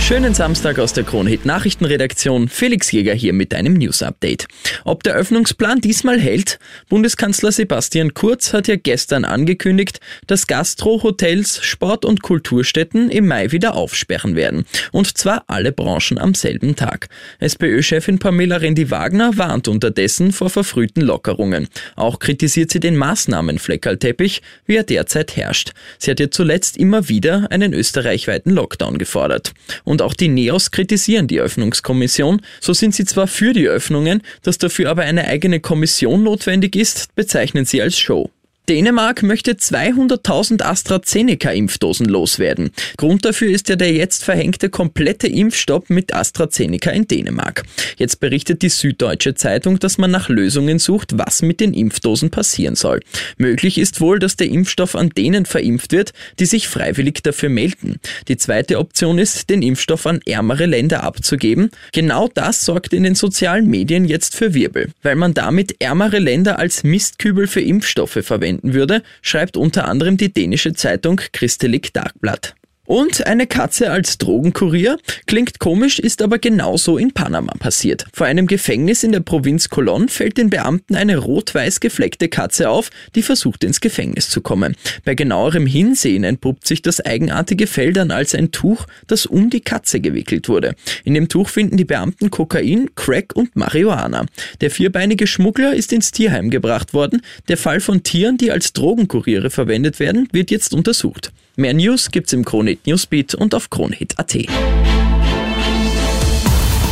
Schönen 0.00 0.34
Samstag 0.34 0.80
aus 0.80 0.92
der 0.92 1.04
Kronhit 1.04 1.44
Nachrichtenredaktion. 1.44 2.48
Felix 2.48 2.90
Jäger 2.90 3.14
hier 3.14 3.32
mit 3.32 3.54
einem 3.54 3.74
News 3.74 4.02
Update. 4.02 4.48
Ob 4.84 5.04
der 5.04 5.14
Öffnungsplan 5.14 5.80
diesmal 5.80 6.18
hält? 6.18 6.58
Bundeskanzler 6.88 7.52
Sebastian 7.52 8.12
Kurz 8.12 8.52
hat 8.52 8.66
ja 8.66 8.74
gestern 8.74 9.24
angekündigt, 9.24 10.00
dass 10.26 10.48
Gastro, 10.48 11.04
Hotels, 11.04 11.62
Sport- 11.62 12.04
und 12.04 12.22
Kulturstätten 12.22 13.08
im 13.08 13.28
Mai 13.28 13.52
wieder 13.52 13.74
aufsperren 13.76 14.34
werden. 14.34 14.64
Und 14.90 15.16
zwar 15.16 15.44
alle 15.46 15.70
Branchen 15.70 16.18
am 16.18 16.34
selben 16.34 16.74
Tag. 16.74 17.08
SPÖ-Chefin 17.38 18.18
Pamela 18.18 18.56
Rendi-Wagner 18.56 19.36
warnt 19.36 19.68
unterdessen 19.68 20.32
vor 20.32 20.50
verfrühten 20.50 21.04
Lockerungen. 21.04 21.68
Auch 21.94 22.18
kritisiert 22.18 22.72
sie 22.72 22.80
den 22.80 22.96
Maßnahmenfleckerlteppich, 22.96 24.42
wie 24.66 24.76
er 24.76 24.82
derzeit 24.82 25.36
herrscht. 25.36 25.70
Sie 25.98 26.10
hat 26.10 26.18
ja 26.18 26.32
zuletzt 26.32 26.78
immer 26.78 27.08
wieder 27.08 27.46
einen 27.52 27.72
österreichweiten 27.72 28.52
Lockdown 28.52 28.98
gefordert. 28.98 29.52
Und 29.84 29.99
auch 30.00 30.14
die 30.14 30.28
Neos 30.28 30.70
kritisieren 30.70 31.26
die 31.26 31.40
Öffnungskommission. 31.40 32.40
So 32.60 32.72
sind 32.72 32.94
sie 32.94 33.04
zwar 33.04 33.26
für 33.26 33.52
die 33.52 33.68
Öffnungen, 33.68 34.22
dass 34.42 34.58
dafür 34.58 34.90
aber 34.90 35.02
eine 35.02 35.26
eigene 35.26 35.60
Kommission 35.60 36.22
notwendig 36.22 36.76
ist, 36.76 37.14
bezeichnen 37.14 37.64
sie 37.64 37.82
als 37.82 37.98
Show. 37.98 38.30
Dänemark 38.70 39.24
möchte 39.24 39.54
200.000 39.54 40.62
AstraZeneca-Impfdosen 40.62 42.06
loswerden. 42.06 42.70
Grund 42.98 43.24
dafür 43.24 43.50
ist 43.50 43.68
ja 43.68 43.74
der 43.74 43.92
jetzt 43.92 44.22
verhängte 44.22 44.68
komplette 44.68 45.26
Impfstopp 45.26 45.90
mit 45.90 46.14
AstraZeneca 46.14 46.90
in 46.92 47.08
Dänemark. 47.08 47.64
Jetzt 47.96 48.20
berichtet 48.20 48.62
die 48.62 48.68
Süddeutsche 48.68 49.34
Zeitung, 49.34 49.80
dass 49.80 49.98
man 49.98 50.12
nach 50.12 50.28
Lösungen 50.28 50.78
sucht, 50.78 51.18
was 51.18 51.42
mit 51.42 51.58
den 51.58 51.74
Impfdosen 51.74 52.30
passieren 52.30 52.76
soll. 52.76 53.00
Möglich 53.38 53.76
ist 53.76 54.00
wohl, 54.00 54.20
dass 54.20 54.36
der 54.36 54.46
Impfstoff 54.46 54.94
an 54.94 55.10
denen 55.10 55.46
verimpft 55.46 55.90
wird, 55.90 56.12
die 56.38 56.46
sich 56.46 56.68
freiwillig 56.68 57.24
dafür 57.24 57.48
melden. 57.48 57.96
Die 58.28 58.36
zweite 58.36 58.78
Option 58.78 59.18
ist, 59.18 59.50
den 59.50 59.62
Impfstoff 59.62 60.06
an 60.06 60.20
ärmere 60.26 60.66
Länder 60.66 61.02
abzugeben. 61.02 61.72
Genau 61.90 62.28
das 62.32 62.64
sorgt 62.64 62.92
in 62.92 63.02
den 63.02 63.16
sozialen 63.16 63.66
Medien 63.66 64.04
jetzt 64.04 64.36
für 64.36 64.54
Wirbel, 64.54 64.90
weil 65.02 65.16
man 65.16 65.34
damit 65.34 65.74
ärmere 65.80 66.20
Länder 66.20 66.60
als 66.60 66.84
Mistkübel 66.84 67.48
für 67.48 67.62
Impfstoffe 67.62 68.20
verwendet 68.22 68.59
verwenden 68.60 68.74
würde, 68.74 69.02
schreibt 69.22 69.56
unter 69.56 69.86
anderem 69.88 70.16
die 70.16 70.32
dänische 70.32 70.72
Zeitung 70.72 71.20
Christelik 71.32 71.92
Dagblatt. 71.92 72.54
Und 72.90 73.24
eine 73.28 73.46
Katze 73.46 73.92
als 73.92 74.18
Drogenkurier? 74.18 74.98
Klingt 75.28 75.60
komisch, 75.60 76.00
ist 76.00 76.22
aber 76.22 76.40
genauso 76.40 76.98
in 76.98 77.12
Panama 77.12 77.52
passiert. 77.56 78.06
Vor 78.12 78.26
einem 78.26 78.48
Gefängnis 78.48 79.04
in 79.04 79.12
der 79.12 79.20
Provinz 79.20 79.66
Colón 79.66 80.10
fällt 80.10 80.38
den 80.38 80.50
Beamten 80.50 80.96
eine 80.96 81.18
rot-weiß 81.18 81.78
gefleckte 81.78 82.26
Katze 82.26 82.68
auf, 82.68 82.90
die 83.14 83.22
versucht 83.22 83.62
ins 83.62 83.80
Gefängnis 83.80 84.28
zu 84.28 84.40
kommen. 84.40 84.74
Bei 85.04 85.14
genauerem 85.14 85.66
Hinsehen 85.66 86.24
entpuppt 86.24 86.66
sich 86.66 86.82
das 86.82 86.98
eigenartige 86.98 87.68
Fell 87.68 87.92
dann 87.92 88.10
als 88.10 88.34
ein 88.34 88.50
Tuch, 88.50 88.86
das 89.06 89.24
um 89.24 89.50
die 89.50 89.60
Katze 89.60 90.00
gewickelt 90.00 90.48
wurde. 90.48 90.74
In 91.04 91.14
dem 91.14 91.28
Tuch 91.28 91.48
finden 91.48 91.76
die 91.76 91.84
Beamten 91.84 92.32
Kokain, 92.32 92.90
Crack 92.96 93.36
und 93.36 93.54
Marihuana. 93.54 94.26
Der 94.60 94.72
vierbeinige 94.72 95.28
Schmuggler 95.28 95.74
ist 95.74 95.92
ins 95.92 96.10
Tierheim 96.10 96.50
gebracht 96.50 96.92
worden. 96.92 97.22
Der 97.46 97.56
Fall 97.56 97.78
von 97.78 98.02
Tieren, 98.02 98.36
die 98.36 98.50
als 98.50 98.72
Drogenkuriere 98.72 99.50
verwendet 99.50 100.00
werden, 100.00 100.26
wird 100.32 100.50
jetzt 100.50 100.74
untersucht. 100.74 101.30
Mehr 101.60 101.74
News 101.74 102.10
gibt's 102.10 102.32
im 102.32 102.42
Kronehit 102.42 102.86
Newsbeat 102.86 103.34
und 103.34 103.54
auf 103.54 103.68
kronehit.at. 103.68 104.32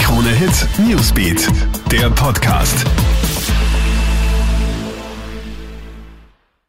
Krone 0.00 0.28
Hit 0.28 0.68
Newsbeat, 0.78 1.48
der 1.90 2.08
Podcast. 2.10 2.86